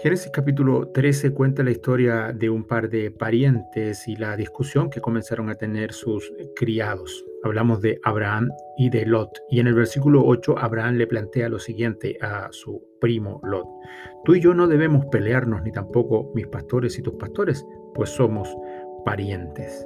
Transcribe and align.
Génesis 0.00 0.30
capítulo 0.30 0.86
13 0.90 1.32
cuenta 1.32 1.64
la 1.64 1.72
historia 1.72 2.32
de 2.32 2.48
un 2.48 2.64
par 2.64 2.88
de 2.88 3.10
parientes 3.10 4.06
y 4.06 4.14
la 4.14 4.36
discusión 4.36 4.90
que 4.90 5.00
comenzaron 5.00 5.50
a 5.50 5.56
tener 5.56 5.92
sus 5.92 6.32
criados. 6.54 7.24
Hablamos 7.42 7.80
de 7.80 7.98
Abraham 8.04 8.48
y 8.76 8.90
de 8.90 9.04
Lot. 9.06 9.30
Y 9.50 9.58
en 9.58 9.66
el 9.66 9.74
versículo 9.74 10.24
8 10.24 10.56
Abraham 10.56 10.98
le 10.98 11.08
plantea 11.08 11.48
lo 11.48 11.58
siguiente 11.58 12.16
a 12.20 12.46
su 12.52 12.80
primo 13.00 13.40
Lot. 13.42 13.66
Tú 14.24 14.36
y 14.36 14.40
yo 14.40 14.54
no 14.54 14.68
debemos 14.68 15.04
pelearnos, 15.06 15.62
ni 15.64 15.72
tampoco 15.72 16.30
mis 16.32 16.46
pastores 16.46 16.96
y 16.96 17.02
tus 17.02 17.14
pastores, 17.14 17.66
pues 17.92 18.10
somos 18.10 18.48
parientes. 19.04 19.84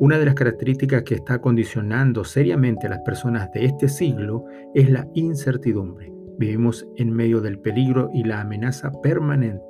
Una 0.00 0.18
de 0.18 0.26
las 0.26 0.34
características 0.34 1.04
que 1.04 1.14
está 1.14 1.40
condicionando 1.40 2.24
seriamente 2.24 2.88
a 2.88 2.90
las 2.90 3.00
personas 3.02 3.52
de 3.52 3.66
este 3.66 3.88
siglo 3.88 4.44
es 4.74 4.90
la 4.90 5.06
incertidumbre. 5.14 6.15
Vivimos 6.38 6.86
en 6.96 7.12
medio 7.12 7.40
del 7.40 7.58
peligro 7.58 8.10
y 8.12 8.22
la 8.24 8.42
amenaza 8.42 8.92
permanente. 9.02 9.64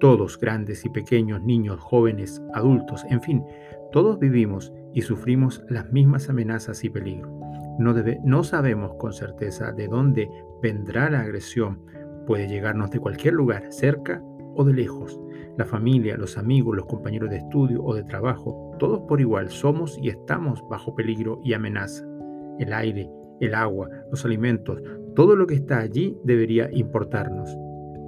Todos, 0.00 0.38
grandes 0.38 0.84
y 0.84 0.90
pequeños, 0.90 1.42
niños, 1.42 1.80
jóvenes, 1.80 2.42
adultos, 2.52 3.04
en 3.08 3.20
fin, 3.22 3.44
todos 3.92 4.18
vivimos 4.18 4.72
y 4.92 5.02
sufrimos 5.02 5.62
las 5.68 5.90
mismas 5.92 6.28
amenazas 6.28 6.84
y 6.84 6.90
peligro. 6.90 7.30
No, 7.78 7.94
no 8.24 8.44
sabemos 8.44 8.94
con 8.94 9.12
certeza 9.12 9.72
de 9.72 9.88
dónde 9.88 10.30
vendrá 10.62 11.08
la 11.10 11.20
agresión. 11.20 11.80
Puede 12.26 12.48
llegarnos 12.48 12.90
de 12.90 13.00
cualquier 13.00 13.34
lugar, 13.34 13.72
cerca 13.72 14.22
o 14.54 14.64
de 14.64 14.74
lejos. 14.74 15.18
La 15.56 15.64
familia, 15.64 16.16
los 16.16 16.36
amigos, 16.36 16.76
los 16.76 16.86
compañeros 16.86 17.30
de 17.30 17.38
estudio 17.38 17.82
o 17.82 17.94
de 17.94 18.04
trabajo, 18.04 18.76
todos 18.78 19.00
por 19.08 19.20
igual 19.20 19.48
somos 19.48 19.98
y 20.02 20.08
estamos 20.08 20.62
bajo 20.68 20.94
peligro 20.94 21.40
y 21.42 21.54
amenaza. 21.54 22.04
El 22.58 22.72
aire, 22.72 23.10
el 23.40 23.54
agua, 23.54 23.88
los 24.10 24.24
alimentos, 24.24 24.82
todo 25.20 25.36
lo 25.36 25.46
que 25.46 25.56
está 25.56 25.80
allí 25.80 26.16
debería 26.24 26.70
importarnos. 26.72 27.54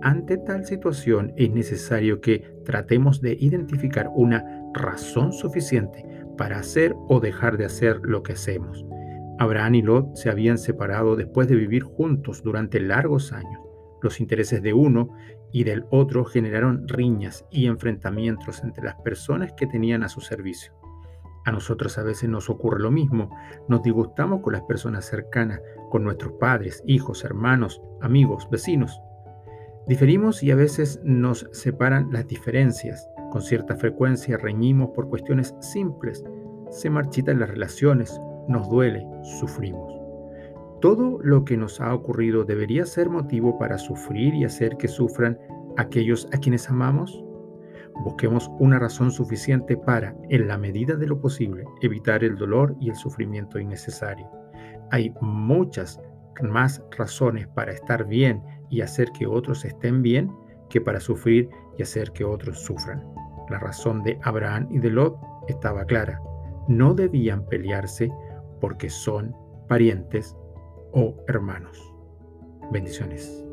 Ante 0.00 0.38
tal 0.38 0.64
situación 0.64 1.34
es 1.36 1.50
necesario 1.50 2.22
que 2.22 2.38
tratemos 2.64 3.20
de 3.20 3.36
identificar 3.38 4.08
una 4.14 4.42
razón 4.72 5.34
suficiente 5.34 6.06
para 6.38 6.58
hacer 6.58 6.94
o 7.10 7.20
dejar 7.20 7.58
de 7.58 7.66
hacer 7.66 8.00
lo 8.02 8.22
que 8.22 8.32
hacemos. 8.32 8.86
Abraham 9.38 9.74
y 9.74 9.82
Lot 9.82 10.16
se 10.16 10.30
habían 10.30 10.56
separado 10.56 11.14
después 11.14 11.48
de 11.48 11.56
vivir 11.56 11.82
juntos 11.82 12.42
durante 12.42 12.80
largos 12.80 13.34
años. 13.34 13.60
Los 14.00 14.18
intereses 14.18 14.62
de 14.62 14.72
uno 14.72 15.10
y 15.52 15.64
del 15.64 15.84
otro 15.90 16.24
generaron 16.24 16.88
riñas 16.88 17.44
y 17.50 17.66
enfrentamientos 17.66 18.64
entre 18.64 18.84
las 18.84 18.94
personas 19.02 19.52
que 19.52 19.66
tenían 19.66 20.02
a 20.02 20.08
su 20.08 20.22
servicio. 20.22 20.72
A 21.44 21.52
nosotros 21.52 21.98
a 21.98 22.02
veces 22.02 22.28
nos 22.28 22.48
ocurre 22.48 22.80
lo 22.80 22.90
mismo. 22.90 23.30
Nos 23.68 23.82
disgustamos 23.82 24.40
con 24.42 24.52
las 24.52 24.62
personas 24.62 25.04
cercanas, 25.04 25.60
con 25.90 26.04
nuestros 26.04 26.32
padres, 26.34 26.82
hijos, 26.86 27.24
hermanos, 27.24 27.82
amigos, 28.00 28.48
vecinos. 28.50 29.00
Diferimos 29.88 30.42
y 30.42 30.52
a 30.52 30.56
veces 30.56 31.00
nos 31.02 31.48
separan 31.52 32.12
las 32.12 32.28
diferencias. 32.28 33.08
Con 33.32 33.42
cierta 33.42 33.74
frecuencia 33.74 34.36
reñimos 34.36 34.90
por 34.90 35.08
cuestiones 35.08 35.54
simples. 35.60 36.24
Se 36.70 36.88
marchitan 36.88 37.40
las 37.40 37.50
relaciones, 37.50 38.20
nos 38.46 38.68
duele, 38.70 39.04
sufrimos. 39.40 39.92
Todo 40.80 41.18
lo 41.22 41.44
que 41.44 41.56
nos 41.56 41.80
ha 41.80 41.94
ocurrido 41.94 42.44
debería 42.44 42.86
ser 42.86 43.08
motivo 43.08 43.58
para 43.58 43.78
sufrir 43.78 44.34
y 44.34 44.44
hacer 44.44 44.76
que 44.76 44.88
sufran 44.88 45.38
aquellos 45.76 46.28
a 46.32 46.38
quienes 46.38 46.68
amamos. 46.68 47.24
Busquemos 48.00 48.50
una 48.58 48.78
razón 48.78 49.10
suficiente 49.10 49.76
para, 49.76 50.16
en 50.28 50.48
la 50.48 50.58
medida 50.58 50.96
de 50.96 51.06
lo 51.06 51.20
posible, 51.20 51.64
evitar 51.82 52.24
el 52.24 52.36
dolor 52.36 52.74
y 52.80 52.90
el 52.90 52.96
sufrimiento 52.96 53.58
innecesario. 53.58 54.28
Hay 54.90 55.14
muchas 55.20 56.00
más 56.42 56.82
razones 56.96 57.46
para 57.48 57.72
estar 57.72 58.06
bien 58.06 58.42
y 58.70 58.80
hacer 58.80 59.10
que 59.12 59.26
otros 59.26 59.64
estén 59.64 60.02
bien 60.02 60.32
que 60.68 60.80
para 60.80 61.00
sufrir 61.00 61.48
y 61.78 61.82
hacer 61.82 62.12
que 62.12 62.24
otros 62.24 62.58
sufran. 62.58 63.04
La 63.50 63.58
razón 63.58 64.02
de 64.02 64.18
Abraham 64.22 64.68
y 64.70 64.78
de 64.78 64.90
Lot 64.90 65.16
estaba 65.48 65.84
clara. 65.84 66.20
No 66.68 66.94
debían 66.94 67.46
pelearse 67.46 68.10
porque 68.60 68.88
son 68.88 69.36
parientes 69.68 70.36
o 70.92 71.16
hermanos. 71.28 71.78
Bendiciones. 72.70 73.51